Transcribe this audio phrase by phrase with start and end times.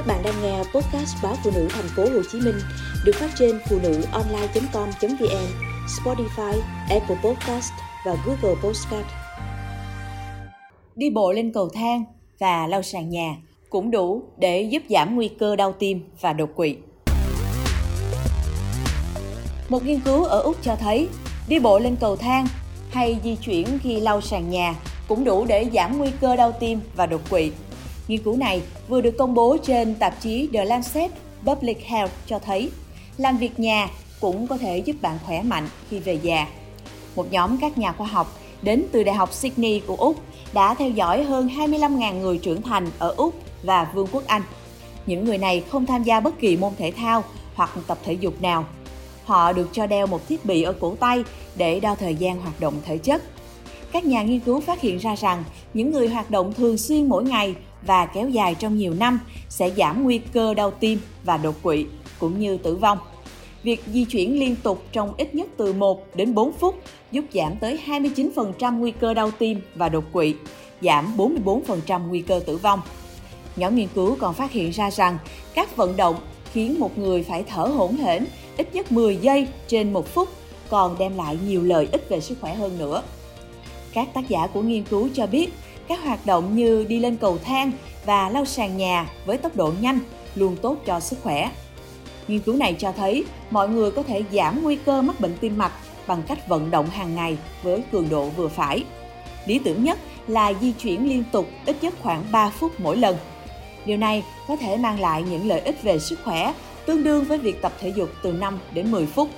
[0.00, 2.54] Các bạn đang nghe podcast báo phụ nữ thành phố Hồ Chí Minh
[3.04, 5.46] được phát trên phụ nữ online.com.vn,
[5.86, 7.72] Spotify, Apple Podcast
[8.06, 9.06] và Google Podcast.
[10.96, 12.04] Đi bộ lên cầu thang
[12.38, 13.36] và lau sàn nhà
[13.70, 16.76] cũng đủ để giúp giảm nguy cơ đau tim và đột quỵ.
[19.68, 21.08] Một nghiên cứu ở Úc cho thấy
[21.48, 22.46] đi bộ lên cầu thang
[22.90, 24.74] hay di chuyển khi lau sàn nhà
[25.08, 27.50] cũng đủ để giảm nguy cơ đau tim và đột quỵ.
[28.10, 31.10] Nghiên cứu này vừa được công bố trên tạp chí The Lancet
[31.44, 32.70] Public Health cho thấy,
[33.16, 33.88] làm việc nhà
[34.20, 36.46] cũng có thể giúp bạn khỏe mạnh khi về già.
[37.16, 40.16] Một nhóm các nhà khoa học đến từ Đại học Sydney của Úc
[40.52, 44.42] đã theo dõi hơn 25.000 người trưởng thành ở Úc và Vương quốc Anh.
[45.06, 47.24] Những người này không tham gia bất kỳ môn thể thao
[47.54, 48.64] hoặc tập thể dục nào.
[49.24, 51.24] Họ được cho đeo một thiết bị ở cổ tay
[51.56, 53.22] để đo thời gian hoạt động thể chất.
[53.92, 57.24] Các nhà nghiên cứu phát hiện ra rằng những người hoạt động thường xuyên mỗi
[57.24, 57.54] ngày
[57.86, 61.86] và kéo dài trong nhiều năm sẽ giảm nguy cơ đau tim và đột quỵ
[62.18, 62.98] cũng như tử vong.
[63.62, 67.56] Việc di chuyển liên tục trong ít nhất từ 1 đến 4 phút giúp giảm
[67.56, 70.34] tới 29% nguy cơ đau tim và đột quỵ,
[70.80, 72.80] giảm 44% nguy cơ tử vong.
[73.56, 75.18] Nhóm nghiên cứu còn phát hiện ra rằng
[75.54, 76.16] các vận động
[76.52, 78.24] khiến một người phải thở hổn hển
[78.56, 80.28] ít nhất 10 giây trên một phút
[80.70, 83.02] còn đem lại nhiều lợi ích về sức khỏe hơn nữa.
[83.92, 85.52] Các tác giả của nghiên cứu cho biết
[85.90, 87.72] các hoạt động như đi lên cầu thang
[88.04, 89.98] và lau sàn nhà với tốc độ nhanh,
[90.34, 91.50] luôn tốt cho sức khỏe.
[92.28, 95.58] Nghiên cứu này cho thấy mọi người có thể giảm nguy cơ mắc bệnh tim
[95.58, 95.72] mạch
[96.06, 98.84] bằng cách vận động hàng ngày với cường độ vừa phải.
[99.46, 103.16] Lý tưởng nhất là di chuyển liên tục ít nhất khoảng 3 phút mỗi lần.
[103.84, 106.54] Điều này có thể mang lại những lợi ích về sức khỏe,
[106.86, 109.28] tương đương với việc tập thể dục từ 5 đến 10 phút.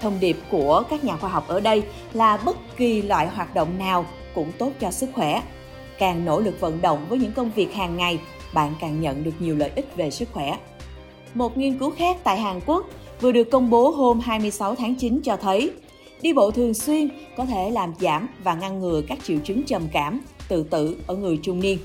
[0.00, 3.78] Thông điệp của các nhà khoa học ở đây là bất kỳ loại hoạt động
[3.78, 5.42] nào cũng tốt cho sức khỏe.
[5.98, 8.18] Càng nỗ lực vận động với những công việc hàng ngày,
[8.54, 10.58] bạn càng nhận được nhiều lợi ích về sức khỏe.
[11.34, 12.86] Một nghiên cứu khác tại Hàn Quốc
[13.20, 15.72] vừa được công bố hôm 26 tháng 9 cho thấy
[16.22, 19.82] đi bộ thường xuyên có thể làm giảm và ngăn ngừa các triệu chứng trầm
[19.92, 21.78] cảm, tự tử ở người trung niên.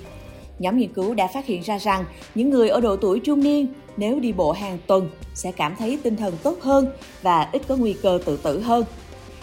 [0.59, 2.05] Nhóm nghiên cứu đã phát hiện ra rằng
[2.35, 3.67] những người ở độ tuổi trung niên
[3.97, 6.87] nếu đi bộ hàng tuần sẽ cảm thấy tinh thần tốt hơn
[7.21, 8.83] và ít có nguy cơ tự tử hơn.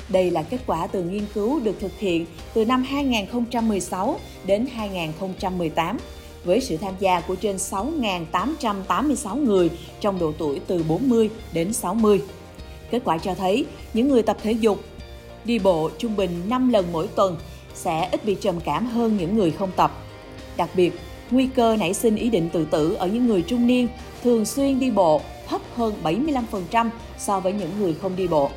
[0.08, 5.98] Đây là kết quả từ nghiên cứu được thực hiện từ năm 2016 đến 2018
[6.44, 12.20] với sự tham gia của trên 6.886 người trong độ tuổi từ 40 đến 60.
[12.90, 14.80] Kết quả cho thấy những người tập thể dục
[15.44, 17.36] đi bộ trung bình 5 lần mỗi tuần
[17.74, 19.92] sẽ ít bị trầm cảm hơn những người không tập.
[20.56, 20.92] Đặc biệt,
[21.30, 23.88] nguy cơ nảy sinh ý định tự tử ở những người trung niên
[24.22, 26.88] thường xuyên đi bộ thấp hơn 75%
[27.18, 28.50] so với những người không đi bộ.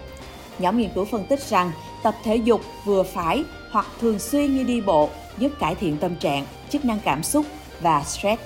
[0.59, 1.71] Nhóm nghiên cứu phân tích rằng
[2.03, 6.15] tập thể dục vừa phải hoặc thường xuyên như đi bộ giúp cải thiện tâm
[6.15, 7.45] trạng, chức năng cảm xúc
[7.81, 8.41] và stress.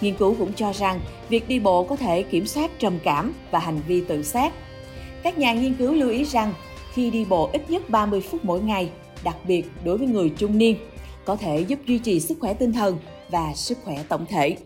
[0.00, 3.58] Nghiên cứu cũng cho rằng việc đi bộ có thể kiểm soát trầm cảm và
[3.58, 4.52] hành vi tự sát.
[5.22, 6.54] Các nhà nghiên cứu lưu ý rằng
[6.92, 8.90] khi đi bộ ít nhất 30 phút mỗi ngày,
[9.24, 10.76] đặc biệt đối với người trung niên,
[11.24, 12.98] có thể giúp duy trì sức khỏe tinh thần
[13.30, 14.56] và sức khỏe tổng thể.